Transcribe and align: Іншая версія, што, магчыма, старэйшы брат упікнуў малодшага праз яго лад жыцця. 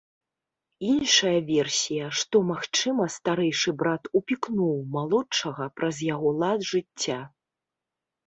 Іншая 0.91 1.39
версія, 1.49 2.05
што, 2.21 2.35
магчыма, 2.51 3.05
старэйшы 3.17 3.69
брат 3.83 4.09
упікнуў 4.19 4.73
малодшага 4.95 5.67
праз 5.81 5.95
яго 6.15 6.29
лад 6.41 6.59
жыцця. 6.73 7.19